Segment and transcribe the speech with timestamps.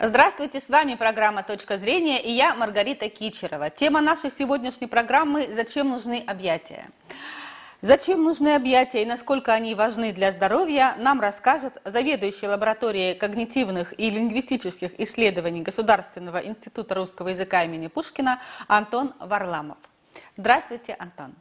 [0.00, 3.70] Здравствуйте, с вами программа «Точка зрения» и я Маргарита Кичерова.
[3.70, 6.88] Тема нашей сегодняшней программы «Зачем нужны объятия?».
[7.80, 14.10] Зачем нужны объятия и насколько они важны для здоровья, нам расскажет заведующий лабораторией когнитивных и
[14.10, 19.78] лингвистических исследований Государственного института русского языка имени Пушкина Антон Варламов.
[20.36, 21.34] Здравствуйте, Антон.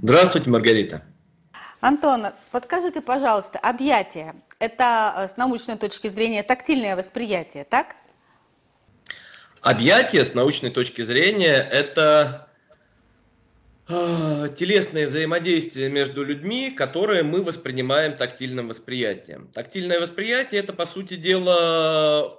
[0.00, 1.02] Здравствуйте, Маргарита.
[1.82, 7.96] Антон, подскажите, пожалуйста, объятия– это э, с научной точки зрения тактильное восприятие, так?
[9.62, 12.48] Объятие с научной точки зрения– это
[13.88, 19.48] э, телесное взаимодействие между людьми, которое мы воспринимаем тактильным восприятием.
[19.52, 22.32] Тактильное восприятие– это, по сути дела,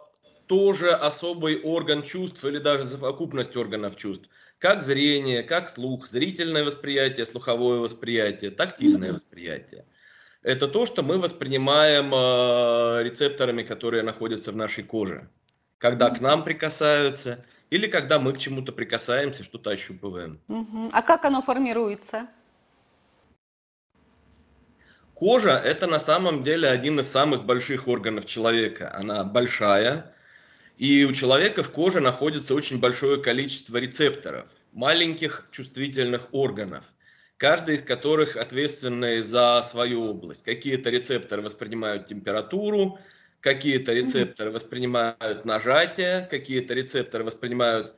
[0.47, 4.29] тоже особый орган чувств или даже совокупность органов чувств–
[4.63, 9.13] как зрение, как слух, зрительное восприятие, слуховое восприятие, тактильное mm-hmm.
[9.15, 9.85] восприятие.
[10.41, 15.27] Это то, что мы воспринимаем э, рецепторами, которые находятся в нашей коже.
[15.79, 16.17] Когда mm-hmm.
[16.17, 20.39] к нам прикасаются или когда мы к чему-то прикасаемся, что-то ощупываем.
[20.47, 20.91] Mm-hmm.
[20.93, 22.27] А как оно формируется?
[25.13, 28.95] Кожа– это на самом деле один из самых больших органов человека.
[28.95, 30.13] Она большая,
[30.77, 36.83] и у человека в коже находится очень большое количество рецепторов, маленьких чувствительных органов,
[37.37, 40.43] каждый из которых ответственный за свою область.
[40.43, 42.99] Какие-то рецепторы воспринимают температуру,
[43.39, 47.95] какие-то рецепторы воспринимают нажатие, какие-то рецепторы воспринимают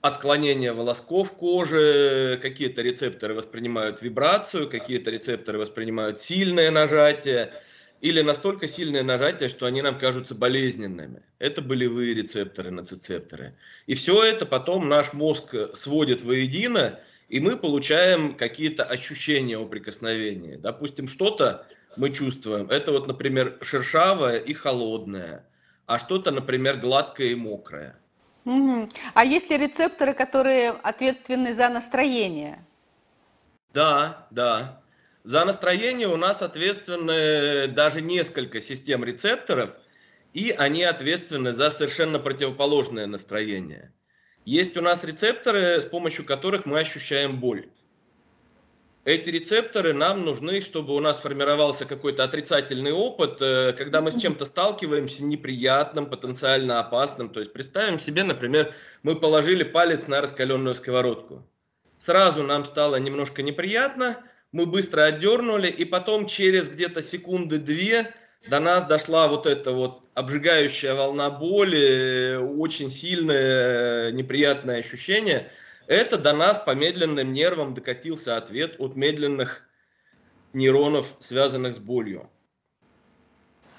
[0.00, 7.52] отклонение волосков кожи, какие-то рецепторы воспринимают вибрацию, какие-то рецепторы воспринимают сильное нажатие–
[8.00, 11.22] или настолько сильное нажатие, что они нам кажутся болезненными.
[11.38, 13.54] Это болевые рецепторы, нацицепторы.
[13.86, 20.56] И все это потом наш мозг сводит воедино, и мы получаем какие-то ощущения о прикосновении.
[20.56, 25.46] Допустим, что-то мы чувствуем, это вот, например, шершавое и холодное,
[25.86, 27.96] а что-то, например, гладкое и мокрое.
[28.44, 28.88] Угу.
[29.14, 32.64] А есть ли рецепторы, которые ответственны за настроение?
[33.74, 34.80] Да, да.
[35.26, 39.72] За настроение у нас ответственны даже несколько систем рецепторов,
[40.32, 43.92] и они ответственны за совершенно противоположное настроение.
[44.44, 47.68] Есть у нас рецепторы, с помощью которых мы ощущаем боль.
[49.04, 54.20] Эти рецепторы нам нужны, чтобы у нас формировался какой-то отрицательный опыт, э, когда мы с
[54.20, 57.30] чем-то сталкиваемся неприятным, потенциально опасным.
[57.30, 61.44] То есть представим себе, например, мы положили палец на раскаленную сковородку.
[61.98, 64.22] Сразу нам стало немножко неприятно,
[64.56, 68.14] мы быстро отдернули, и потом через где-то секунды две
[68.48, 75.50] до нас дошла вот эта вот обжигающая волна боли, очень сильное неприятное ощущение.
[75.86, 79.62] Это до нас по медленным нервам докатился ответ от медленных
[80.54, 82.30] нейронов, связанных с болью.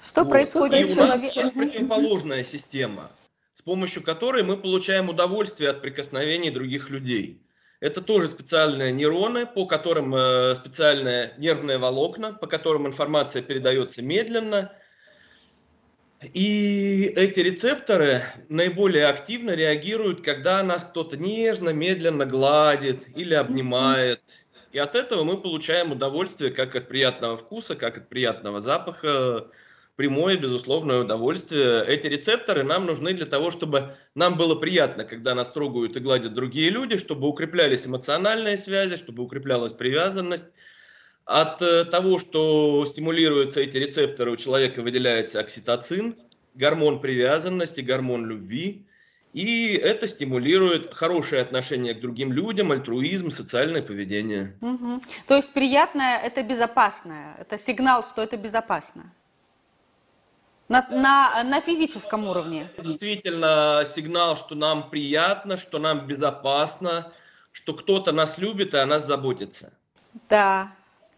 [0.06, 0.30] Что вот.
[0.30, 0.80] происходит?
[0.80, 3.10] И у нас сейчас противоположная система,
[3.52, 7.42] с помощью которой мы получаем удовольствие от прикосновений других людей.
[7.80, 14.72] Это тоже специальные нейроны, по которым э, специальные нервные волокна, по которым информация передается медленно.
[16.20, 24.22] И эти рецепторы наиболее активно реагируют, когда нас кто-то нежно, медленно гладит или обнимает.
[24.72, 29.46] И от этого мы получаем удовольствие как от приятного вкуса, как от приятного запаха,
[29.98, 31.84] прямое, безусловное удовольствие.
[31.84, 36.34] Эти рецепторы нам нужны для того, чтобы нам было приятно, когда нас трогают и гладят
[36.34, 40.44] другие люди, чтобы укреплялись эмоциональные связи, чтобы укреплялась привязанность.
[41.24, 46.14] От э, того, что стимулируются эти рецепторы, у человека выделяется окситоцин,
[46.54, 48.86] гормон привязанности, гормон любви.
[49.32, 54.54] И это стимулирует хорошее отношение к другим людям, альтруизм, социальное поведение.
[54.60, 55.02] Угу.
[55.26, 59.12] То есть приятное– это безопасное, это сигнал, что это безопасно.
[60.68, 62.70] На, на, на физическом уровне.
[62.78, 67.10] Действительно, сигнал, что нам приятно, что нам безопасно,
[67.52, 69.72] что кто-то нас любит и о нас заботится.
[70.28, 70.72] Да,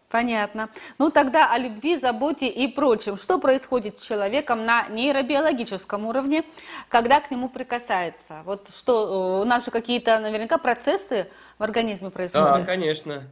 [0.09, 0.69] понятно.
[0.97, 3.17] Ну тогда о любви, заботе и прочем.
[3.17, 6.45] Что происходит с человеком на нейробиологическом уровне,
[6.87, 8.43] когда к нему прикасается?
[8.45, 11.27] Вот что, э, у нас же какие-то наверняка процессы
[11.59, 12.59] в организме происходят.
[12.59, 13.23] Да, конечно.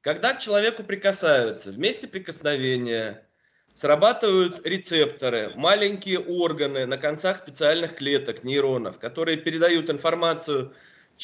[0.00, 3.25] Когда к человеку прикасаются, вместе прикосновения,
[3.76, 10.72] срабатывают рецепторы, маленькие органы на концах специальных клеток, нейронов, которые передают информацию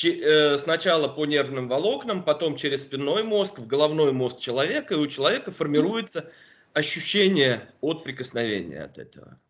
[0.04, 5.06] э, сначала по нервным волокнам, потом через спинной мозг, в головной мозг человека, и у
[5.06, 6.30] человека формируется
[6.74, 9.40] ощущение от прикосновения от этого.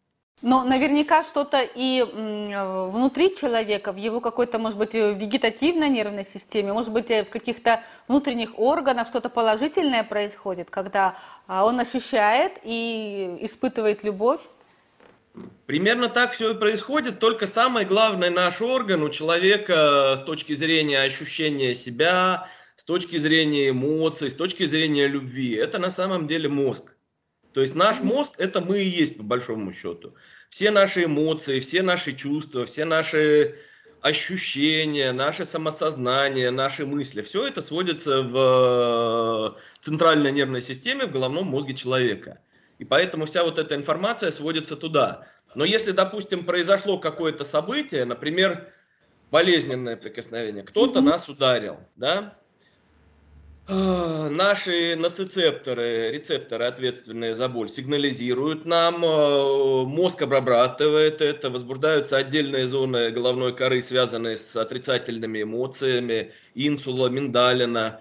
[0.43, 6.73] Но наверняка что-то и внутри человека, в его какой-то, может быть, э, вегетативной нервной системе,
[6.73, 11.17] может быть, э, в каких-то внутренних органах что-то положительное происходит, когда
[11.47, 14.41] а, он ощущает и испытывает любовь.
[15.67, 21.03] Примерно так все и происходит, только самый главный наш орган у человека с точки зрения
[21.03, 26.97] ощущения себя, с точки зрения эмоций, с точки зрения любви, это на самом деле мозг.
[27.53, 30.15] То есть наш мозг это мы и есть по большому счету.
[30.49, 33.57] Все наши эмоции, все наши чувства, все наши
[34.01, 41.75] ощущения, наше самосознание, наши мысли, все это сводится в центральной нервной системе, в головном мозге
[41.75, 42.41] человека.
[42.79, 45.27] И поэтому вся вот эта информация сводится туда.
[45.55, 48.73] Но если, допустим, произошло какое-то событие, например,
[49.31, 51.03] болезненное прикосновение, кто-то mm-hmm.
[51.03, 52.39] нас ударил, да,
[53.69, 63.13] Наши нацицепторы, рецепторы, ответственные за боль, сигнализируют нам, а, мозг обрабатывает это, возбуждаются отдельные зоны
[63.13, 68.01] головной коры, связанные с отрицательными эмоциями, инсула, миндалина.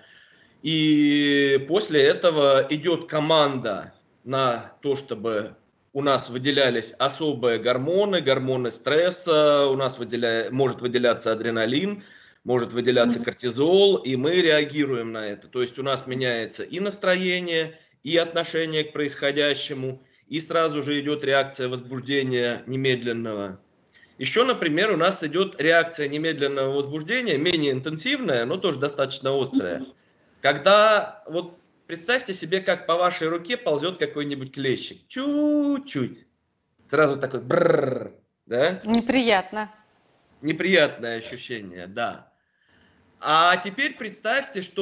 [0.64, 3.94] И после этого идет команда
[4.24, 5.56] на то, чтобы
[5.94, 10.48] у нас выделялись особые гормоны, гормоны стресса, у нас выделя...
[10.52, 12.04] может выделяться адреналин,
[12.44, 15.48] может выделяться кортизол, и мы реагируем на это.
[15.48, 21.24] То есть у нас меняется и настроение, и отношение к происходящему, и сразу же идет
[21.24, 23.60] реакция возбуждения немедленного.
[24.18, 29.86] Еще, например, у нас идет реакция немедленного возбуждения, менее интенсивная, но тоже достаточно острая.
[30.42, 31.58] Когда вот
[31.92, 35.06] Представьте себе, как по вашей руке ползет какой-нибудь клещик.
[35.10, 36.26] Чуть-чуть.
[36.88, 38.14] Сразу такой бррр,
[38.46, 38.80] да?
[38.86, 39.70] Неприятно.
[40.42, 42.31] Неприятное ощущение, да.
[43.24, 44.82] А теперь представьте, что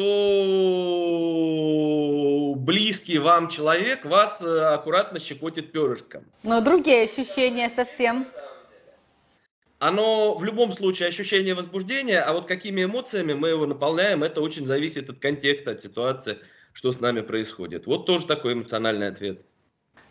[2.57, 6.23] близкий вам человек вас э, аккуратно щекотит перышком.
[6.43, 8.25] Но другие ощущения совсем.
[9.79, 14.65] Оно в любом случае ощущение возбуждения, а вот какими эмоциями мы его наполняем, это очень
[14.65, 16.37] зависит от контекста, от ситуации
[16.73, 17.87] что с нами происходит.
[17.87, 19.43] Вот тоже такой эмоциональный ответ.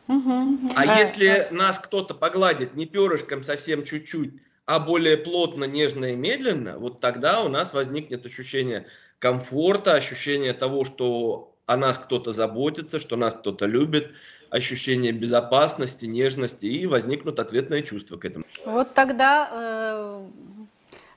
[0.07, 0.71] Угу.
[0.75, 1.49] А, а если а...
[1.51, 4.35] нас кто-то погладит не перышком совсем чуть-чуть,
[4.69, 8.85] а более плотно, нежно и медленно, вот тогда у нас возникнет ощущение
[9.19, 14.13] комфорта, ощущение того, что о нас кто-то заботится, что нас кто-то любит,
[14.51, 18.45] ощущение безопасности, нежности, и возникнут ответные чувства к этому.
[18.67, 20.27] Вот тогда э,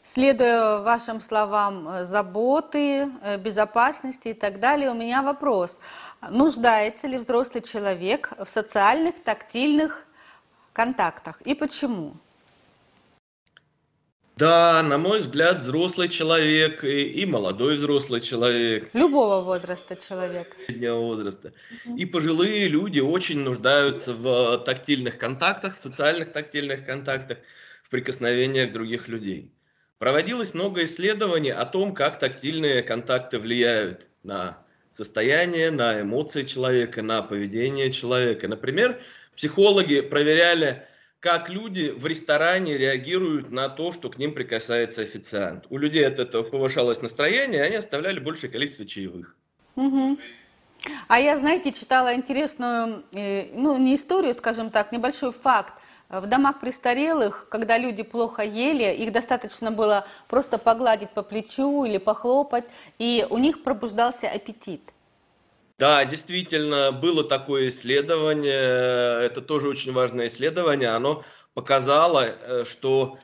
[0.01, 5.77] Следуя вашим словам э, заботы, э, безопасности и так далее, у меня вопрос.
[6.29, 10.07] Нуждается ли взрослый человек в социальных, тактильных
[10.71, 12.13] контактах и почему?
[14.41, 18.89] Да, на мой взгляд, взрослый человек и, и молодой взрослый человек.
[18.93, 20.55] Любого возраста человек.
[20.65, 21.53] Среднего возраста.
[21.85, 21.95] Угу.
[21.95, 27.37] И пожилые люди очень нуждаются в тактильных контактах, в социальных тактильных контактах,
[27.83, 29.51] в прикосновениях других людей.
[29.99, 34.57] Проводилось много исследований о том, как тактильные контакты влияют на
[34.91, 38.47] состояние, на эмоции человека, на поведение человека.
[38.47, 38.99] Например,
[39.35, 40.87] психологи проверяли,
[41.21, 45.65] как люди в ресторане реагируют на то, что к ним прикасается официант.
[45.69, 49.35] У людей от этого повышалось настроение, и они оставляли большее количество чаевых.
[49.75, 50.17] Угу.
[51.07, 55.75] А я, знаете, читала интересную, э, ну, не историю, скажем так, небольшой факт
[56.09, 61.99] в домах престарелых, когда люди плохо ели, их достаточно было просто погладить по плечу или
[61.99, 62.65] похлопать,
[62.97, 64.81] и у них пробуждался аппетит.
[65.81, 71.23] Да, действительно, было такое исследование, это тоже очень важное исследование, оно
[71.55, 73.17] показало, э, что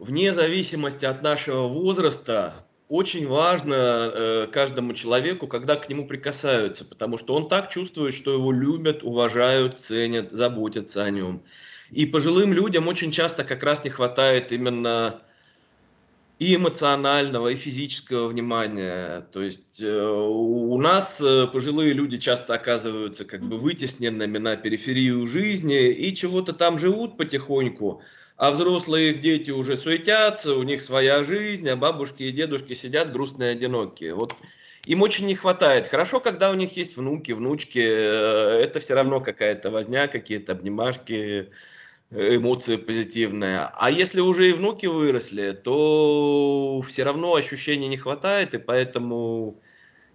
[0.00, 2.52] вне зависимости от нашего возраста
[2.88, 3.74] очень важно
[4.12, 9.04] э, каждому человеку, когда к нему прикасаются, потому что он так чувствует, что его любят,
[9.04, 11.44] уважают, ценят, заботятся о нем.
[11.92, 15.22] И пожилым людям очень часто как раз не хватает именно
[16.38, 19.26] и эмоционального, и физического внимания.
[19.32, 25.26] То есть э, у нас э, пожилые люди часто оказываются как бы вытесненными на периферию
[25.28, 28.02] жизни и чего-то там живут потихоньку,
[28.36, 33.12] а взрослые их дети уже суетятся, у них своя жизнь, а бабушки и дедушки сидят
[33.12, 34.14] грустные, одинокие.
[34.14, 34.34] Вот
[34.86, 35.86] им очень не хватает.
[35.86, 41.50] Хорошо, когда у них есть внуки, внучки, э, это все равно какая-то возня, какие-то обнимашки,
[42.14, 43.70] эмоции позитивные.
[43.74, 49.60] А если уже и внуки выросли, то все равно ощущений не хватает, и поэтому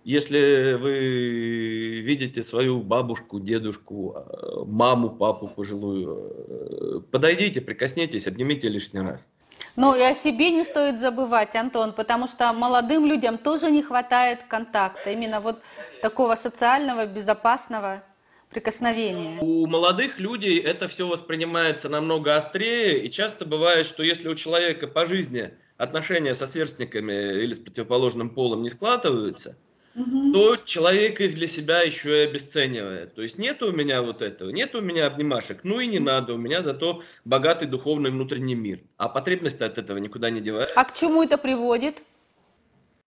[0.05, 9.01] если вы видите свою бабушку, дедушку, а, маму, папу пожилую, э, подойдите, прикоснитесь, обнимите лишний
[9.01, 9.27] раз.
[9.75, 14.39] Ну и о себе не стоит забывать, Антон, потому что молодым людям тоже не хватает
[14.47, 15.61] контакта, именно вот
[16.01, 18.01] такого социального, безопасного
[18.49, 19.39] прикосновения?
[19.41, 24.87] У молодых людей это все воспринимается намного острее, и часто бывает, что если у человека
[24.87, 29.57] по жизни отношения со сверстниками или с противоположным полом не складываются,
[29.95, 30.33] угу.
[30.33, 33.15] то человек их для себя еще и обесценивает.
[33.15, 36.33] То есть нет у меня вот этого, нет у меня обнимашек, ну и не надо,
[36.33, 38.81] у меня зато богатый духовный внутренний мир.
[38.97, 40.73] А потребность от этого никуда не девается.
[40.75, 42.03] А к чему это приводит?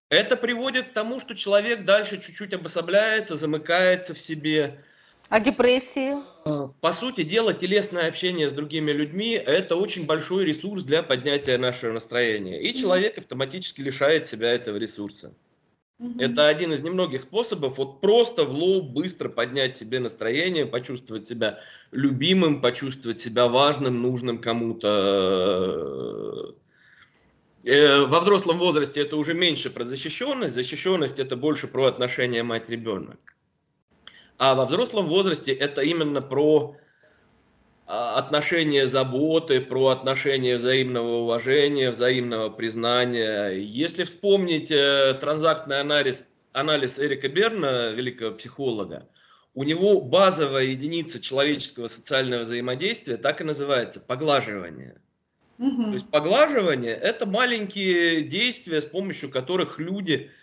[0.08, 4.84] Это приводит к тому, что человек дальше чуть-чуть обособляется, замыкается в себе.
[5.32, 6.16] А депрессии?
[6.44, 11.56] А, по сути дела, телесное общение с другими людьми– это очень большой ресурс для поднятия
[11.56, 12.60] нашего настроения.
[12.60, 15.32] И человек автоматически лишает себя этого ресурса.
[16.18, 21.60] Это один из немногих способов вот просто в лоб быстро поднять себе настроение, почувствовать себя
[21.92, 24.88] любимым, почувствовать себя важным, нужным кому-то.
[27.64, 30.54] Э, во взрослом возрасте это уже меньше про защищенность.
[30.54, 33.31] Защищенность это больше про отношения мать-ребенок.
[34.44, 36.74] А во взрослом возрасте это именно про
[37.86, 43.50] а, отношения заботы, про отношения взаимного уважения, взаимного признания.
[43.50, 49.08] Если вспомнить э, транзактный анализ, анализ Эрика Берна, великого психолога,
[49.54, 55.00] у него базовая единица человеческого социального взаимодействия так и называется– поглаживание.
[55.60, 55.82] Угу.
[55.84, 60.32] То есть поглаживание– это маленькие действия, с помощью которых люди–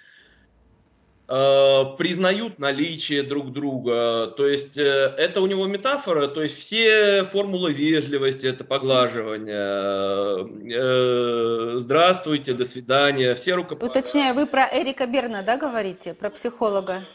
[1.30, 4.34] признают наличие друг друга.
[4.36, 9.56] То есть э, это у него метафора, то есть все формулы вежливости, это поглаживание,
[10.76, 14.02] э, здравствуйте, до свидания, все рукопожатия.
[14.02, 17.06] Уточняю, вы про Эрика Берна, да, говорите, про психолога?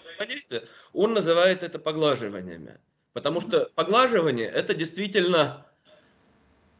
[0.92, 2.78] Он называет это поглаживаниями,
[3.14, 5.66] потому что поглаживание это действительно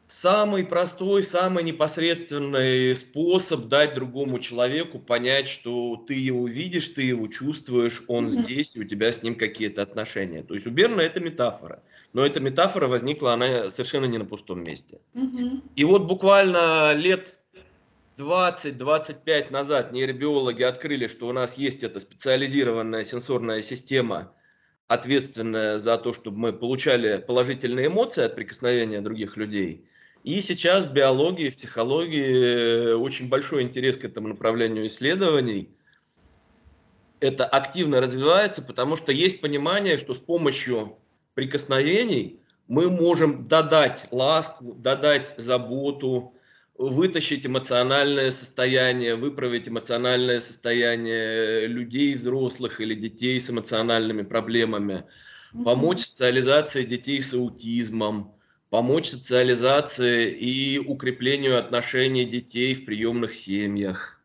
[0.07, 7.27] самый простой, самый непосредственный способ дать другому человеку понять, что ты его видишь, ты его
[7.29, 8.43] чувствуешь, он mm-hmm.
[8.43, 10.43] здесь, и у тебя с ним какие-то отношения.
[10.43, 11.83] То есть у Берна это метафора,
[12.13, 15.01] но эта метафора возникла, она совершенно не на пустом месте.
[15.15, 15.63] Mm-hmm.
[15.77, 17.39] И вот буквально лет
[18.19, 24.33] 20-25 назад нейробиологи открыли, что у нас есть эта специализированная сенсорная система,
[24.87, 29.89] ответственная за то, чтобы мы получали положительные эмоции от прикосновения других людей–
[30.25, 35.69] и сейчас в биологии, в психологии э, очень большой интерес к этому направлению исследований.
[37.21, 40.97] Это активно развивается, потому что есть понимание, что с помощью
[41.35, 46.35] прикосновений мы можем додать ласку, додать заботу,
[46.79, 55.05] вытащить эмоциональное состояние, выправить эмоциональное состояние людей, взрослых или детей с эмоциональными проблемами,
[55.65, 58.34] помочь социализации детей с аутизмом,
[58.75, 64.21] помочь социализации и укреплению отношений детей в приемных семьях.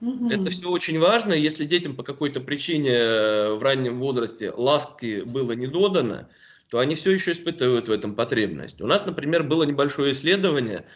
[0.00, 0.30] Угу.
[0.30, 1.34] Это все очень важно.
[1.34, 6.26] Если детям по какой-то причине э, в раннем возрасте ласки было не додано,
[6.70, 8.80] то они все еще испытывают в этом потребность.
[8.80, 10.86] У нас, например, было небольшое исследование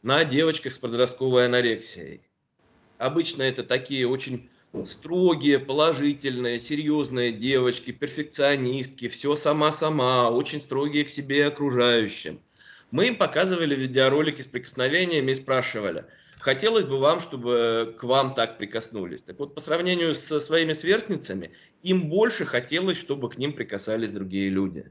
[0.00, 2.22] на девочках с подростковой анорексией.
[2.96, 4.48] Обычно это такие очень
[4.84, 12.40] строгие, положительные, серьезные девочки, перфекционистки, все сама-сама, очень строгие к себе и окружающим.
[12.90, 16.04] Мы им показывали видеоролики с прикосновениями и спрашивали,
[16.38, 19.22] хотелось бы вам, чтобы к вам так прикоснулись.
[19.22, 24.48] Так вот, по сравнению со своими сверстницами, им больше хотелось, чтобы к ним прикасались другие
[24.48, 24.90] люди.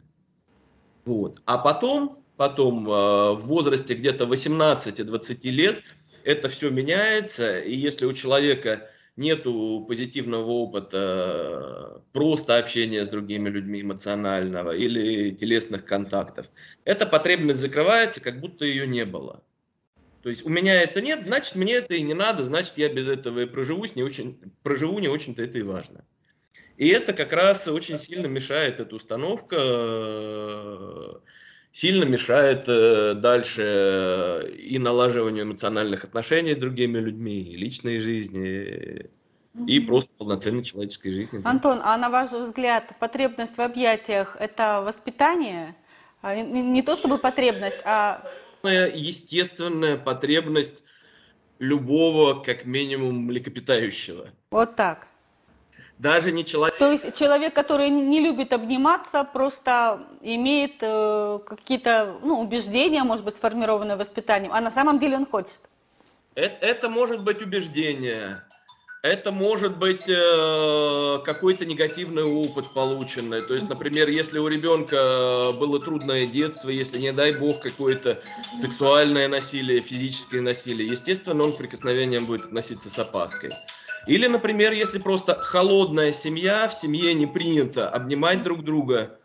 [1.05, 1.41] Вот.
[1.45, 5.83] А потом, потом э, в возрасте где-то 18-20 лет
[6.23, 13.81] это все меняется, и если у человека нету позитивного опыта просто общения с другими людьми
[13.81, 16.47] эмоционального или телесных контактов,
[16.85, 19.43] эта потребность закрывается, как будто ее не было.
[20.23, 23.07] То есть у меня это нет, значит мне это и не надо, значит я без
[23.07, 26.05] этого и проживусь, не очень, проживу, не очень-то это и важно.
[26.77, 29.57] И это как раз очень сильно мешает, эта установка
[31.71, 39.09] сильно мешает э, дальше э, и налаживанию эмоциональных отношений с другими людьми, и личной жизни,
[39.67, 41.41] и просто полноценной человеческой жизни.
[41.43, 45.75] Антон, а на ваш взгляд, потребность в объятиях– это воспитание?
[46.21, 48.23] А, не то чтобы потребность, а…
[48.63, 50.83] Естественная потребность
[51.59, 54.29] любого, как минимум, млекопитающего.
[54.51, 55.08] Вот так
[55.99, 56.77] даже не человек.
[56.79, 63.35] То есть человек, который не любит обниматься, просто имеет э, какие-то ну, убеждения, может быть,
[63.35, 65.61] сформированные воспитанием, а на самом деле он хочет.
[66.35, 68.41] Это, это может быть убеждение,
[69.01, 73.41] это может быть э, какой-то негативный опыт полученный.
[73.41, 78.21] То есть, например, если у ребенка было трудное детство, если, не дай бог, какое-то
[78.57, 83.51] сексуальное насилие, физическое насилие, естественно, он к прикосновениям будет относиться с опаской.
[84.09, 89.19] Или, например, если просто холодная семья, в семье не принято обнимать друг друга,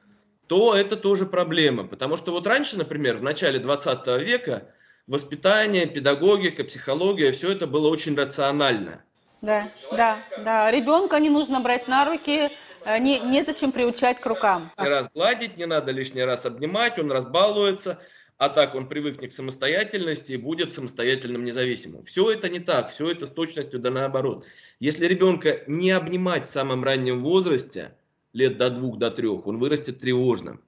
[0.46, 1.84] то это тоже проблема.
[1.84, 4.64] Потому что вот раньше, например, в начале 20 века
[5.06, 9.02] воспитание, педагогика, психология, все это было очень рационально.
[9.40, 10.70] Да, да, да.
[10.70, 12.50] Ребенка не нужно брать на руки,
[12.84, 14.70] э, не, незачем приучать к рукам.
[14.76, 18.00] Лишний раз гладить, не надо лишний раз обнимать, он разбалуется,
[18.38, 22.04] а так он привыкнет к самостоятельности и будет самостоятельным независимым.
[22.04, 24.44] Все это не так, все это с точностью да наоборот.
[24.80, 27.92] Если ребенка не обнимать в самом раннем возрасте,
[28.32, 30.60] лет до двух, до трех, он вырастет тревожным.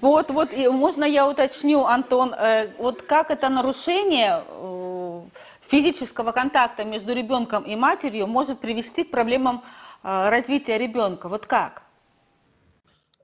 [0.00, 5.22] Вот, вот, и можно я уточню, Антон, э, вот как это нарушение э,
[5.60, 9.64] физического контакта между ребенком и матерью может привести к проблемам
[10.04, 11.28] э, развития ребенка?
[11.28, 11.82] Вот как?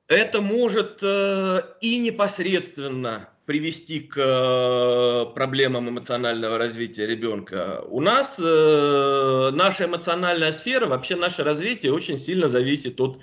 [0.09, 7.85] Это может э, и непосредственно привести к э, проблемам эмоционального развития ребенка.
[7.89, 13.21] У нас э, наша эмоциональная сфера, вообще наше развитие очень сильно зависит от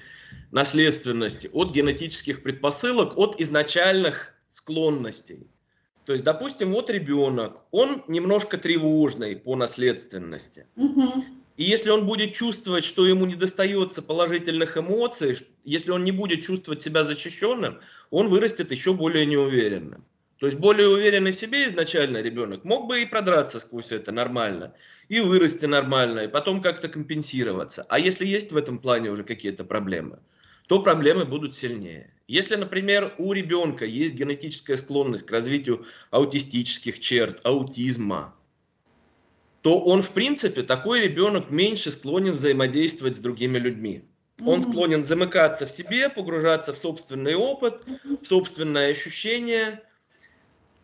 [0.51, 5.47] наследственности, от генетических предпосылок, от изначальных склонностей.
[6.05, 10.67] То есть, допустим, вот ребенок, он немножко тревожный по наследственности.
[10.77, 11.25] Угу.
[11.57, 16.43] И если он будет чувствовать, что ему не достается положительных эмоций, если он не будет
[16.43, 20.03] чувствовать себя защищенным, он вырастет еще более неуверенным.
[20.43, 24.73] То есть более уверенный в себе изначально ребенок мог бы и продраться сквозь это нормально,
[25.07, 27.85] и вырасти нормально, и потом как-то компенсироваться.
[27.87, 30.19] А если есть в этом плане уже какие-то проблемы,
[30.67, 32.13] то проблемы будут сильнее.
[32.27, 38.35] Если, например, у ребенка есть генетическая склонность к развитию аутистических черт, аутизма,
[39.61, 44.09] то он, в принципе, такой ребенок меньше склонен взаимодействовать с другими людьми.
[44.45, 44.71] Он mm-hmm.
[44.71, 47.85] склонен замыкаться в себе, погружаться в собственный опыт,
[48.21, 49.81] в собственное ощущение.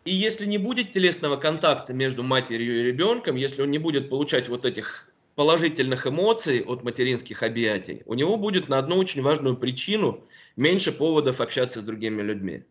[0.09, 4.49] И если не будет телесного контакта между матерью и ребенком, если он не будет получать
[4.49, 10.27] вот этих положительных эмоций от материнских объятий, у него будет на одну очень важную причину
[10.55, 12.63] меньше поводов общаться с другими людьми.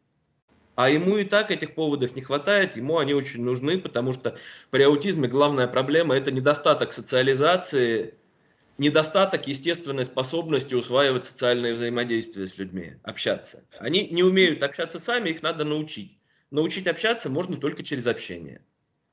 [0.75, 4.37] А ему и так этих поводов не хватает, ему они очень нужны, потому что
[4.73, 8.14] при аутизме главная проблема– это недостаток социализации,
[8.78, 13.62] недостаток естественной способности усваивать социальные взаимодействия с людьми, общаться.
[13.78, 16.17] Они не умеют общаться сами, их надо научить.
[16.50, 18.62] Научить общаться можно только через общение.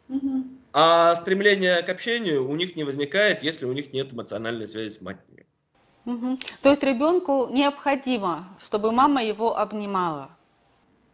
[0.08, 0.44] Угу.
[0.74, 5.01] А стремление к общению у них не возникает, если у них нет эмоциональной связи с
[5.01, 5.46] матерью.
[6.05, 6.38] Угу.
[6.62, 10.29] То есть ребенку необходимо, чтобы мама его обнимала?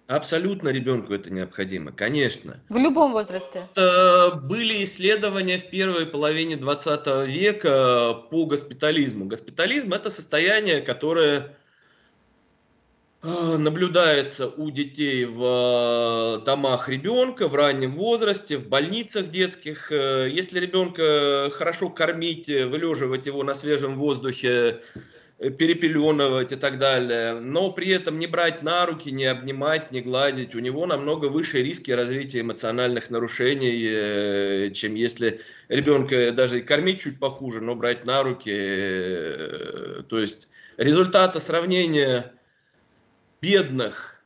[0.07, 2.59] Абсолютно ребенку это необходимо, конечно.
[2.67, 3.69] В любом возрасте?
[3.75, 9.25] Были исследования в первой половине 20 века по госпитализму.
[9.25, 11.55] Госпитализм– это состояние, которое
[13.23, 19.91] наблюдается у детей в э, домах ребенка в раннем возрасте, в больницах детских.
[19.91, 24.81] Э, если ребенка хорошо кормить, вылеживать его на свежем воздухе,
[25.37, 30.55] перепеленывать и так далее, но при этом не брать на руки, не обнимать, не гладить,
[30.55, 37.19] у него намного выше риски развития эмоциональных нарушений, чем если ребенка даже и кормить чуть
[37.19, 38.51] похуже, но брать на руки.
[40.09, 42.31] То есть результаты сравнения
[43.41, 44.23] бедных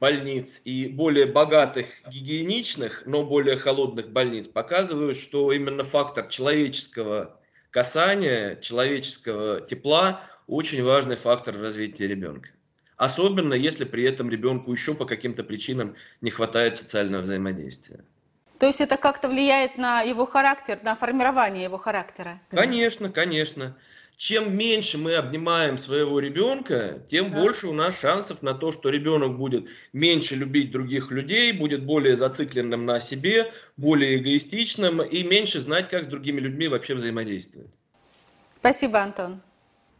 [0.00, 8.56] больниц и более богатых гигиеничных, но более холодных больниц показывают, что именно фактор человеческого касания,
[8.56, 12.50] человеческого тепла очень важный фактор развития ребенка.
[12.96, 18.04] Особенно если при этом ребенку еще по каким-то причинам не хватает социального взаимодействия.
[18.58, 22.40] То есть это как-то влияет на его характер, на формирование его характера?
[22.50, 23.76] Конечно, конечно
[24.18, 27.40] чем меньше мы обнимаем своего ребенка, тем да.
[27.40, 32.16] больше у нас шансов на то, что ребенок будет меньше любить других людей, будет более
[32.16, 37.70] зацикленным на себе, более эгоистичным и меньше знать, как с другими людьми вообще взаимодействовать.
[38.56, 39.40] Спасибо, Антон.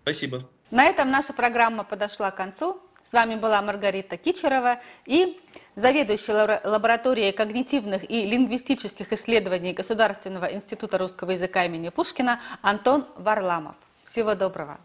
[0.02, 0.50] Спасибо.
[0.72, 2.82] На этом наша программа подошла к концу.
[3.04, 5.38] С вами была Маргарита Кичерова и
[5.76, 13.76] заведующий лабораторией когнитивных и лингвистических исследований Государственного института русского языка имени Пушкина Антон Варламов.
[14.08, 14.80] Всего доброго!